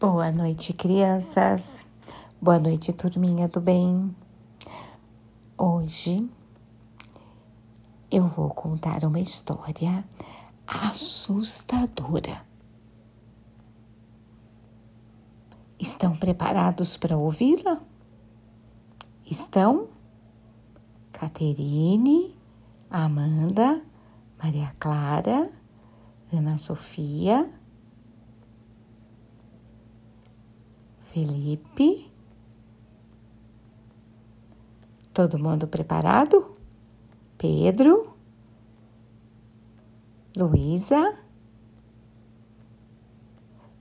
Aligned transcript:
Boa 0.00 0.32
noite, 0.32 0.72
crianças. 0.72 1.84
Boa 2.40 2.58
noite, 2.58 2.90
turminha 2.90 3.46
do 3.46 3.60
bem. 3.60 4.16
Hoje 5.58 6.26
eu 8.10 8.26
vou 8.26 8.48
contar 8.48 9.04
uma 9.04 9.20
história 9.20 10.02
assustadora. 10.66 12.46
Estão 15.78 16.16
preparados 16.16 16.96
para 16.96 17.18
ouvi-la? 17.18 17.82
Estão? 19.30 19.88
Caterine, 21.12 22.34
Amanda, 22.88 23.84
Maria 24.42 24.72
Clara, 24.80 25.50
Ana 26.32 26.56
Sofia, 26.56 27.59
Felipe. 31.12 32.10
Todo 35.12 35.38
mundo 35.38 35.66
preparado? 35.66 36.56
Pedro, 37.36 38.14
Luísa, 40.36 41.18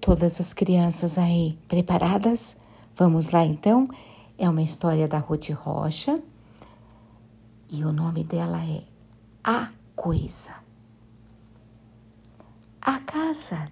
todas 0.00 0.40
as 0.40 0.54
crianças 0.54 1.18
aí 1.18 1.58
preparadas? 1.68 2.56
Vamos 2.96 3.30
lá 3.30 3.44
então? 3.44 3.86
É 4.38 4.48
uma 4.48 4.62
história 4.62 5.06
da 5.06 5.18
Ruth 5.18 5.50
Rocha 5.50 6.22
e 7.68 7.84
o 7.84 7.92
nome 7.92 8.24
dela 8.24 8.64
é 8.64 8.82
A 9.44 9.70
Coisa. 9.94 10.54
A 12.80 12.98
casa 13.00 13.70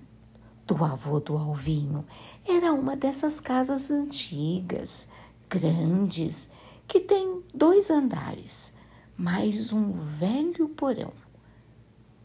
do 0.68 0.84
avô 0.84 1.18
do 1.18 1.34
Alvinho 1.34 2.04
era 2.46 2.74
uma 2.74 2.94
dessas 2.94 3.40
casas 3.40 3.90
antigas, 3.90 5.08
grandes, 5.48 6.50
que 6.86 7.00
tem 7.00 7.42
dois 7.54 7.90
andares, 7.90 8.74
mais 9.16 9.72
um 9.72 9.90
velho 9.90 10.68
porão, 10.68 11.14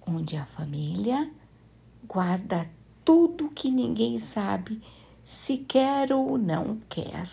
onde 0.06 0.36
a 0.36 0.46
família 0.46 1.32
guarda 2.06 2.70
tudo 3.06 3.50
que 3.50 3.72
ninguém 3.72 4.20
sabe 4.20 4.82
se 5.24 5.60
quer 5.60 6.12
ou 6.12 6.38
não 6.38 6.82
quer. 6.90 7.30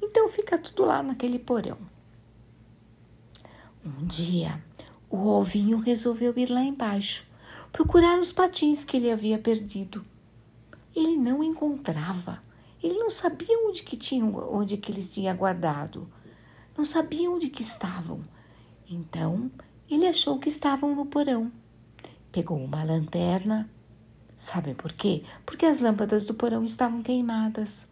Então 0.00 0.30
fica 0.30 0.56
tudo 0.56 0.86
lá 0.86 1.02
naquele 1.02 1.38
porão. 1.38 1.76
Um 3.84 4.06
dia, 4.06 4.64
o 5.10 5.26
ovinho 5.26 5.76
resolveu 5.76 6.32
ir 6.38 6.48
lá 6.48 6.62
embaixo 6.62 7.30
procurar 7.72 8.18
os 8.18 8.32
patins 8.32 8.84
que 8.84 8.98
ele 8.98 9.10
havia 9.10 9.38
perdido. 9.38 10.04
Ele 10.94 11.16
não 11.16 11.42
encontrava. 11.42 12.40
Ele 12.82 12.98
não 12.98 13.10
sabia 13.10 13.58
onde 13.66 13.82
que 13.82 13.96
tinham, 13.96 14.34
onde 14.52 14.76
que 14.76 14.92
eles 14.92 15.08
tinham 15.08 15.34
guardado. 15.34 16.06
Não 16.76 16.84
sabia 16.84 17.30
onde 17.30 17.48
que 17.48 17.62
estavam. 17.62 18.22
Então, 18.88 19.50
ele 19.90 20.06
achou 20.06 20.38
que 20.38 20.50
estavam 20.50 20.94
no 20.94 21.06
porão. 21.06 21.50
Pegou 22.30 22.58
uma 22.58 22.84
lanterna. 22.84 23.70
Sabem 24.36 24.74
por 24.74 24.92
quê? 24.92 25.22
Porque 25.46 25.64
as 25.64 25.80
lâmpadas 25.80 26.26
do 26.26 26.34
porão 26.34 26.64
estavam 26.64 27.02
queimadas. 27.02 27.86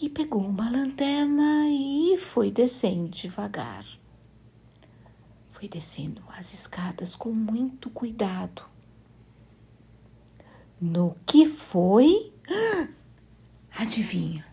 E 0.00 0.08
pegou 0.08 0.42
uma 0.42 0.68
lanterna 0.68 1.68
e 1.68 2.18
foi 2.18 2.50
descendo 2.50 3.08
devagar 3.08 4.01
foi 5.62 5.68
descendo 5.68 6.24
as 6.36 6.52
escadas 6.52 7.14
com 7.14 7.30
muito 7.30 7.88
cuidado. 7.88 8.64
No 10.80 11.16
que 11.24 11.46
foi? 11.46 12.32
Adivinha? 13.78 14.44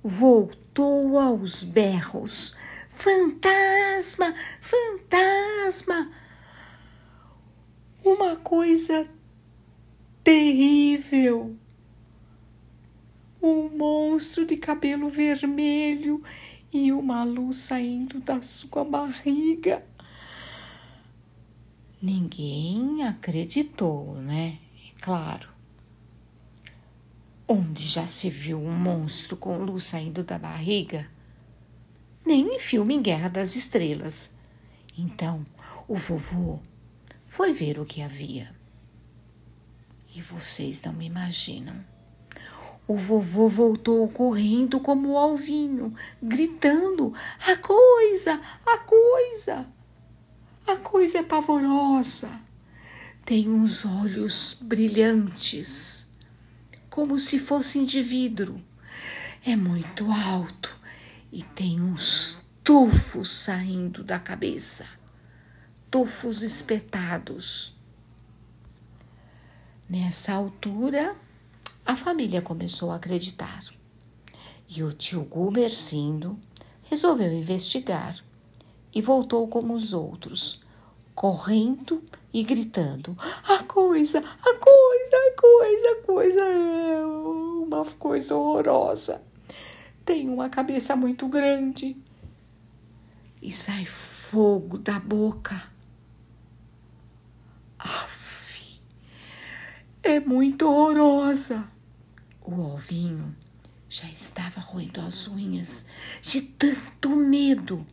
Voltou 0.00 1.18
aos 1.18 1.64
berros. 1.64 2.54
Fantasma! 2.88 4.32
Fantasma! 4.60 6.12
Uma 8.04 8.36
coisa 8.36 9.10
terrível. 10.22 11.56
Um 13.42 13.70
monstro 13.70 14.46
de 14.46 14.56
cabelo 14.56 15.08
vermelho 15.08 16.22
e 16.74 16.92
uma 16.92 17.22
luz 17.22 17.58
saindo 17.58 18.18
da 18.18 18.42
sua 18.42 18.84
barriga. 18.84 19.86
Ninguém 22.02 23.04
acreditou, 23.04 24.16
né? 24.16 24.58
Claro. 25.00 25.48
Onde 27.46 27.86
já 27.86 28.08
se 28.08 28.28
viu 28.28 28.58
um 28.58 28.76
monstro 28.76 29.36
com 29.36 29.56
luz 29.58 29.84
saindo 29.84 30.24
da 30.24 30.36
barriga? 30.36 31.08
Nem 32.26 32.56
em 32.56 32.58
filme 32.58 32.94
em 32.94 33.02
Guerra 33.02 33.28
das 33.28 33.54
Estrelas. 33.54 34.32
Então, 34.98 35.46
o 35.86 35.94
vovô 35.94 36.58
foi 37.28 37.52
ver 37.52 37.78
o 37.78 37.86
que 37.86 38.02
havia. 38.02 38.52
E 40.12 40.20
vocês 40.20 40.82
não 40.82 40.92
me 40.92 41.06
imaginam 41.06 41.93
o 42.86 42.96
vovô 42.96 43.48
voltou 43.48 44.08
correndo 44.08 44.80
como 44.80 45.12
o 45.12 45.18
alvinho, 45.18 45.94
gritando: 46.22 47.12
A 47.46 47.56
coisa, 47.56 48.40
a 48.66 48.78
coisa! 48.78 49.66
A 50.66 50.76
coisa 50.76 51.18
é 51.18 51.22
pavorosa. 51.22 52.40
Tem 53.24 53.48
uns 53.50 53.84
olhos 53.84 54.56
brilhantes, 54.60 56.08
como 56.88 57.18
se 57.18 57.38
fossem 57.38 57.84
de 57.84 58.02
vidro. 58.02 58.62
É 59.44 59.54
muito 59.56 60.10
alto 60.10 60.74
e 61.30 61.42
tem 61.42 61.82
uns 61.82 62.38
tufos 62.62 63.30
saindo 63.30 64.02
da 64.02 64.18
cabeça 64.18 64.86
tufos 65.94 66.42
espetados. 66.42 67.72
Nessa 69.88 70.32
altura, 70.32 71.14
a 71.86 71.96
família 71.96 72.40
começou 72.40 72.90
a 72.90 72.96
acreditar. 72.96 73.64
E 74.68 74.82
o 74.82 74.92
tio 74.92 75.22
Gumercindo 75.24 76.38
resolveu 76.84 77.32
investigar 77.32 78.16
e 78.94 79.02
voltou 79.02 79.46
como 79.48 79.74
os 79.74 79.92
outros, 79.92 80.62
correndo 81.14 82.02
e 82.32 82.42
gritando: 82.42 83.16
A 83.18 83.62
coisa, 83.64 84.18
a 84.18 84.54
coisa, 84.54 85.16
a 85.16 85.40
coisa, 85.40 85.90
a 85.90 86.06
coisa 86.06 86.40
é 86.40 87.04
uma 87.04 87.84
coisa 87.84 88.34
horrorosa. 88.34 89.22
Tem 90.04 90.28
uma 90.28 90.48
cabeça 90.48 90.96
muito 90.96 91.28
grande 91.28 91.96
e 93.42 93.52
sai 93.52 93.84
fogo 93.84 94.78
da 94.78 94.98
boca. 94.98 95.70
Aff, 97.78 98.80
é 100.02 100.20
muito 100.20 100.66
horrorosa. 100.66 101.73
O 102.44 102.60
ovinho 102.60 103.34
já 103.88 104.06
estava 104.06 104.60
roendo 104.60 105.00
as 105.00 105.26
unhas 105.26 105.86
de 106.20 106.42
tanto 106.42 107.16
medo. 107.16 107.86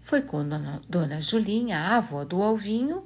Foi 0.00 0.22
quando 0.22 0.58
dona 0.88 1.22
Julinha, 1.22 1.78
a 1.78 1.98
avó 1.98 2.24
do 2.24 2.40
ovinho, 2.40 3.04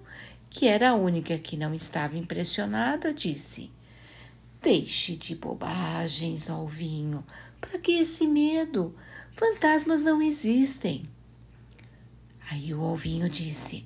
que 0.49 0.67
era 0.67 0.89
a 0.89 0.95
única 0.95 1.39
que 1.39 1.55
não 1.55 1.75
estava 1.75 2.17
impressionada, 2.17 3.13
disse: 3.13 3.71
Deixe 4.63 5.17
de 5.17 5.35
bobagens, 5.37 6.49
Alvinho. 6.49 7.25
Para 7.61 7.79
que 7.79 7.93
esse 7.93 8.27
medo? 8.27 8.95
Fantasmas 9.33 10.03
não 10.03 10.23
existem. 10.23 11.05
Aí 12.51 12.73
o 12.73 12.81
Alvinho 12.81 13.29
disse: 13.29 13.85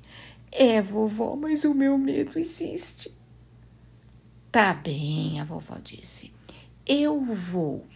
É, 0.52 0.80
vovó, 0.80 1.34
mas 1.34 1.64
o 1.64 1.74
meu 1.74 1.98
medo 1.98 2.38
existe. 2.38 3.12
Tá 4.52 4.72
bem, 4.72 5.40
a 5.40 5.44
vovó 5.44 5.76
disse. 5.82 6.31
Eu 6.86 7.24
vou, 7.24 7.86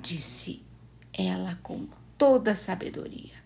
disse 0.00 0.64
ela 1.12 1.58
com 1.62 1.86
toda 2.18 2.52
a 2.52 2.56
sabedoria. 2.56 3.40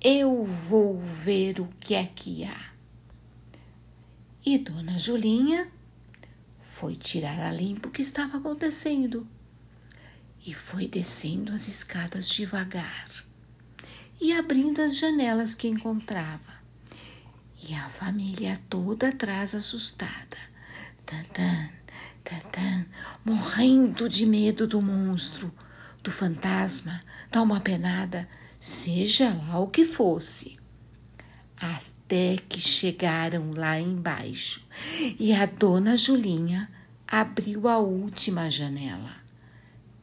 Eu 0.00 0.44
vou 0.44 0.98
ver 0.98 1.60
o 1.60 1.68
que 1.78 1.94
é 1.94 2.06
que 2.06 2.44
há. 2.44 2.72
E 4.44 4.58
Dona 4.58 4.98
Julinha 4.98 5.70
foi 6.64 6.96
tirar 6.96 7.38
a 7.38 7.52
limpo 7.52 7.88
o 7.88 7.92
que 7.92 8.02
estava 8.02 8.38
acontecendo 8.38 9.26
e 10.44 10.52
foi 10.52 10.88
descendo 10.88 11.52
as 11.52 11.68
escadas 11.68 12.28
devagar 12.28 13.08
e 14.20 14.32
abrindo 14.32 14.80
as 14.80 14.96
janelas 14.96 15.54
que 15.54 15.68
encontrava. 15.68 16.62
E 17.68 17.74
a 17.74 17.88
família 17.90 18.60
toda 18.68 19.10
atrás 19.10 19.54
assustada. 19.54 20.36
Tantan, 21.06 21.70
Tatã, 22.24 22.86
morrendo 23.24 24.08
de 24.08 24.24
medo 24.24 24.66
do 24.66 24.80
monstro, 24.80 25.52
do 26.02 26.10
fantasma, 26.10 27.00
da 27.30 27.42
uma 27.42 27.60
penada, 27.60 28.28
seja 28.60 29.34
lá 29.34 29.58
o 29.58 29.68
que 29.68 29.84
fosse. 29.84 30.56
até 31.56 32.36
que 32.48 32.60
chegaram 32.60 33.52
lá 33.52 33.78
embaixo 33.78 34.66
e 35.18 35.32
a 35.32 35.46
dona 35.46 35.96
Julinha 35.96 36.68
abriu 37.06 37.68
a 37.68 37.78
última 37.78 38.50
janela. 38.50 39.14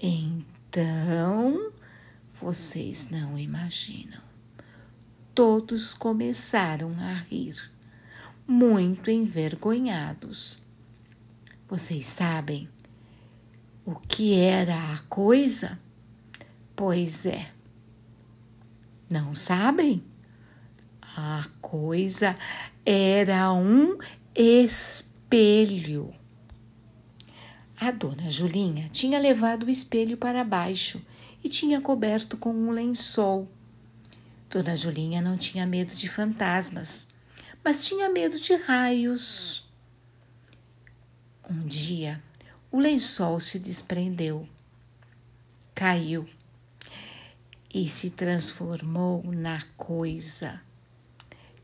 Então, 0.01 1.71
vocês 2.42 3.10
não 3.12 3.38
imaginam. 3.38 4.21
Todos 5.36 5.94
começaram 5.94 6.95
a 7.00 7.13
rir, 7.13 7.71
muito 8.48 9.12
envergonhados. 9.12 10.57
Vocês 11.69 12.07
sabem 12.07 12.68
o 13.86 13.94
que 13.94 14.39
era 14.39 14.74
a 14.74 14.98
coisa? 15.07 15.80
Pois 16.75 17.27
é. 17.27 17.51
Não 19.07 19.36
sabem? 19.36 20.04
A 21.16 21.48
coisa 21.62 22.33
era 22.83 23.54
um 23.54 24.00
espelho. 24.33 26.12
A 27.80 27.92
dona 27.92 28.31
Julinha 28.31 28.89
tinha 28.92 29.19
levado 29.19 29.68
o 29.68 29.69
espelho 29.69 30.18
para 30.18 30.44
baixo 30.44 31.00
e 31.44 31.50
tinha 31.50 31.80
coberto 31.80 32.36
com 32.36 32.51
um 32.51 32.71
lençol. 32.71 33.48
Dona 34.50 34.75
Julinha 34.75 35.21
não 35.21 35.38
tinha 35.38 35.68
medo 35.68 35.94
de 35.94 36.10
fantasmas, 36.10 37.07
mas 37.63 37.86
tinha 37.86 38.10
medo 38.10 38.39
de 38.39 38.56
raios. 38.56 39.69
Um 41.49 41.65
dia, 41.65 42.21
o 42.71 42.79
lençol 42.79 43.39
se 43.39 43.57
desprendeu, 43.57 44.47
caiu 45.73 46.29
e 47.73 47.89
se 47.89 48.11
transformou 48.11 49.23
na 49.23 49.63
coisa. 49.75 50.61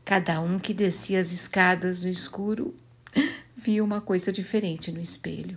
Cada 0.04 0.40
um 0.40 0.58
que 0.58 0.74
descia 0.74 1.20
as 1.20 1.30
escadas 1.30 2.02
no 2.02 2.10
escuro 2.10 2.74
via 3.56 3.84
uma 3.84 4.00
coisa 4.00 4.32
diferente 4.32 4.90
no 4.90 5.00
espelho 5.00 5.56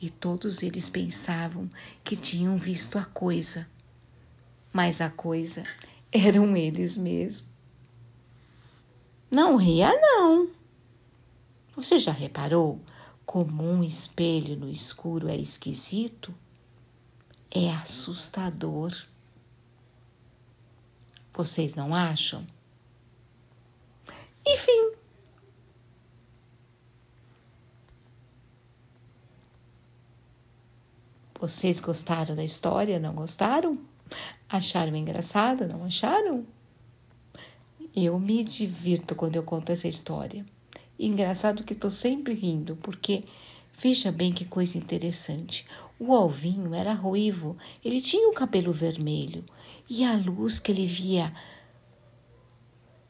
e 0.00 0.08
todos 0.08 0.62
eles 0.62 0.88
pensavam 0.88 1.68
que 2.04 2.14
tinham 2.14 2.56
visto 2.56 2.98
a 2.98 3.04
coisa, 3.04 3.68
mas 4.72 5.00
a 5.00 5.10
coisa 5.10 5.64
eram 6.12 6.56
eles 6.56 6.96
mesmos. 6.96 7.50
Não 9.28 9.56
ria, 9.56 9.90
não. 10.00 10.48
Você 11.74 11.98
já 11.98 12.12
reparou 12.12 12.80
como 13.30 13.62
um 13.62 13.84
espelho 13.84 14.56
no 14.56 14.68
escuro 14.68 15.28
é 15.28 15.36
esquisito? 15.36 16.34
É 17.48 17.70
assustador. 17.74 18.92
Vocês 21.32 21.76
não 21.76 21.94
acham? 21.94 22.44
Enfim, 24.44 24.94
Vocês 31.38 31.78
gostaram 31.78 32.34
da 32.34 32.42
história? 32.42 32.98
Não 32.98 33.14
gostaram? 33.14 33.78
Acharam 34.48 34.96
engraçado? 34.96 35.68
Não 35.68 35.84
acharam? 35.84 36.44
Eu 37.94 38.18
me 38.18 38.42
divirto 38.42 39.14
quando 39.14 39.36
eu 39.36 39.44
conto 39.44 39.70
essa 39.70 39.86
história. 39.86 40.44
Engraçado 41.02 41.64
que 41.64 41.72
estou 41.72 41.90
sempre 41.90 42.34
rindo, 42.34 42.76
porque 42.76 43.24
veja 43.78 44.12
bem 44.12 44.34
que 44.34 44.44
coisa 44.44 44.76
interessante. 44.76 45.66
O 45.98 46.14
Alvinho 46.14 46.74
era 46.74 46.92
ruivo, 46.92 47.56
ele 47.82 48.02
tinha 48.02 48.28
o 48.28 48.34
cabelo 48.34 48.70
vermelho 48.70 49.42
e 49.88 50.04
a 50.04 50.14
luz 50.14 50.58
que 50.58 50.70
ele 50.70 50.84
via 50.84 51.34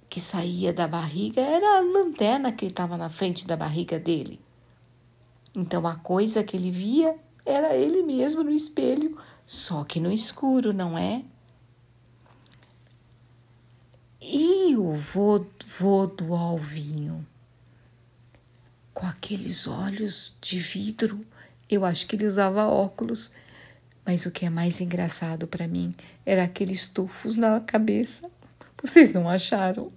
que 0.09 0.21
saía 0.21 0.73
da 0.73 0.87
barriga 0.87 1.41
era 1.41 1.79
a 1.79 1.81
lanterna 1.81 2.53
que 2.53 2.67
estava 2.67 2.97
na 2.97 3.11
frente 3.11 3.45
da 3.45 3.57
barriga 3.57 3.99
dele. 3.99 4.39
Então 5.53 5.85
a 5.85 5.97
coisa 5.97 6.45
que 6.45 6.57
ele 6.57 6.71
via 6.71 7.17
era 7.45 7.77
ele 7.77 8.05
mesmo 8.05 8.45
no 8.45 8.53
espelho, 8.53 9.19
só 9.45 9.83
que 9.83 9.99
no 9.99 10.13
escuro, 10.13 10.73
não 10.73 10.97
é? 10.97 11.25
E 14.21 14.77
o 14.77 14.95
vô, 14.95 15.45
vô 15.67 16.07
do 16.07 16.35
Alvinho, 16.37 17.27
com 19.01 19.07
aqueles 19.07 19.67
olhos 19.67 20.37
de 20.43 20.59
vidro, 20.59 21.25
eu 21.71 21.87
acho 21.87 22.07
que 22.07 22.15
ele 22.15 22.27
usava 22.27 22.67
óculos, 22.67 23.31
mas 24.05 24.27
o 24.27 24.31
que 24.31 24.45
é 24.45 24.51
mais 24.51 24.79
engraçado 24.79 25.47
para 25.47 25.67
mim 25.67 25.95
era 26.27 26.45
aqueles 26.45 26.87
tufos 26.87 27.35
na 27.35 27.61
cabeça. 27.61 28.31
Vocês 28.83 29.15
não 29.15 29.27
acharam? 29.27 29.91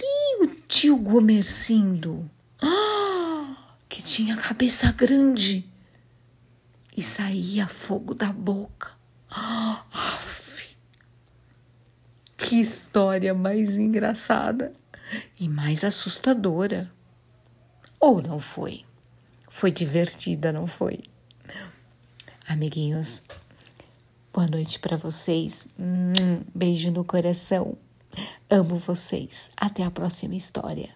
E 0.00 0.44
o 0.44 0.54
tio 0.68 0.96
Gomercindo? 0.96 2.30
que 3.88 4.02
tinha 4.02 4.36
cabeça 4.36 4.92
grande 4.92 5.64
e 6.96 7.02
saía 7.02 7.66
fogo 7.66 8.14
da 8.14 8.32
boca. 8.32 8.90
Aff, 9.28 10.76
que 12.36 12.60
história 12.60 13.34
mais 13.34 13.76
engraçada 13.76 14.72
e 15.40 15.48
mais 15.48 15.82
assustadora. 15.82 16.94
Ou 17.98 18.20
não 18.20 18.38
foi? 18.40 18.84
Foi 19.48 19.70
divertida, 19.70 20.52
não 20.52 20.66
foi? 20.66 21.00
Amiguinhos, 22.48 23.22
boa 24.32 24.46
noite 24.46 24.78
para 24.78 24.96
vocês. 24.96 25.66
Hum, 25.78 26.42
beijo 26.54 26.90
no 26.90 27.04
coração. 27.04 27.76
Amo 28.48 28.76
vocês. 28.76 29.50
Até 29.56 29.82
a 29.82 29.90
próxima 29.90 30.34
história. 30.34 30.90